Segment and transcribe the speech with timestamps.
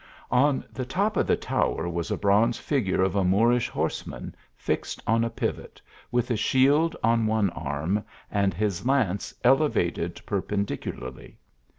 [0.31, 4.99] On the top of the tower was a bronze figure of a Moorish horseman, fixed
[5.05, 5.79] on a pivot,
[6.11, 11.37] with a shield on .one arm, and his lance elevated perpendicularly.